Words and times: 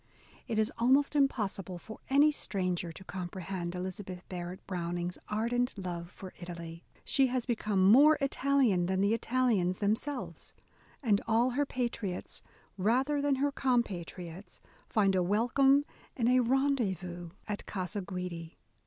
It 0.47 0.57
is 0.57 0.71
almost 0.79 1.15
impossible 1.15 1.77
for 1.77 1.99
any 2.09 2.31
stranger 2.31 2.91
to 2.91 3.03
comprehend 3.03 3.75
Elizabeth 3.75 4.27
Barrett 4.29 4.65
Browning's 4.65 5.19
ardent 5.29 5.77
love 5.77 6.09
for 6.09 6.33
Italy. 6.39 6.83
She 7.05 7.27
has 7.27 7.45
become 7.45 7.83
more 7.85 8.17
Italian 8.19 8.87
than 8.87 9.01
the 9.01 9.13
Italians 9.13 9.77
themselves," 9.77 10.55
and 11.03 11.21
all 11.27 11.51
her 11.51 11.67
patriots— 11.67 12.41
rather 12.89 13.21
than 13.21 13.35
her 13.35 13.51
compatriots— 13.51 14.59
find 14.89 15.13
a 15.13 15.21
welcome 15.21 15.85
and 16.17 16.27
a 16.29 16.39
rendezvous 16.39 17.29
at 17.47 17.67
Casa 17.67 18.01
Guidi. 18.01 18.57